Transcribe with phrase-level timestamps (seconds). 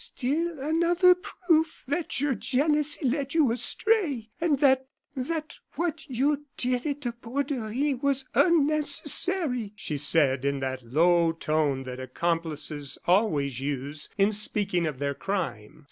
[0.03, 6.87] "Still another proof that your jealousy led you astray; and that that what you did
[6.87, 14.09] at the Borderie was unnecessary," she said, in that low tone that accomplices always use
[14.17, 15.79] in speaking of their crime.